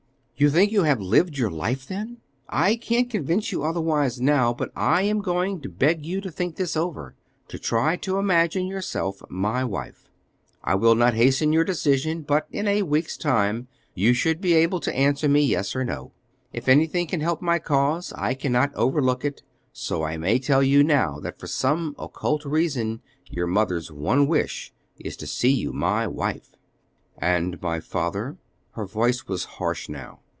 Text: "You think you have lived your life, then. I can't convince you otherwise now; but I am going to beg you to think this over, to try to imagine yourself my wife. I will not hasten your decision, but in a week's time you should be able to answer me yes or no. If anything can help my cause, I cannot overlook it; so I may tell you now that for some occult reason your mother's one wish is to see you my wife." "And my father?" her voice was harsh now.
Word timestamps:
"You 0.37 0.49
think 0.49 0.71
you 0.71 0.81
have 0.81 0.99
lived 0.99 1.37
your 1.37 1.51
life, 1.51 1.85
then. 1.87 2.17
I 2.49 2.75
can't 2.75 3.11
convince 3.11 3.51
you 3.51 3.61
otherwise 3.63 4.19
now; 4.19 4.55
but 4.55 4.71
I 4.75 5.03
am 5.03 5.21
going 5.21 5.61
to 5.61 5.69
beg 5.69 6.03
you 6.03 6.19
to 6.19 6.31
think 6.31 6.55
this 6.55 6.75
over, 6.75 7.13
to 7.47 7.59
try 7.59 7.95
to 7.97 8.17
imagine 8.17 8.65
yourself 8.65 9.21
my 9.29 9.63
wife. 9.63 10.09
I 10.63 10.73
will 10.73 10.95
not 10.95 11.13
hasten 11.13 11.53
your 11.53 11.63
decision, 11.63 12.23
but 12.23 12.47
in 12.49 12.67
a 12.67 12.81
week's 12.81 13.17
time 13.17 13.67
you 13.93 14.13
should 14.15 14.41
be 14.41 14.55
able 14.55 14.79
to 14.79 14.95
answer 14.95 15.29
me 15.29 15.41
yes 15.41 15.75
or 15.75 15.85
no. 15.85 16.11
If 16.51 16.67
anything 16.67 17.05
can 17.05 17.21
help 17.21 17.43
my 17.43 17.59
cause, 17.59 18.11
I 18.13 18.33
cannot 18.33 18.73
overlook 18.73 19.23
it; 19.23 19.43
so 19.71 20.01
I 20.03 20.17
may 20.17 20.39
tell 20.39 20.63
you 20.63 20.83
now 20.83 21.19
that 21.19 21.39
for 21.39 21.45
some 21.45 21.93
occult 21.99 22.45
reason 22.45 23.03
your 23.29 23.45
mother's 23.45 23.91
one 23.91 24.25
wish 24.25 24.73
is 24.97 25.15
to 25.17 25.27
see 25.27 25.51
you 25.51 25.71
my 25.71 26.07
wife." 26.07 26.55
"And 27.15 27.61
my 27.61 27.79
father?" 27.79 28.37
her 28.71 28.87
voice 28.87 29.27
was 29.27 29.43
harsh 29.45 29.87
now. 29.87 30.21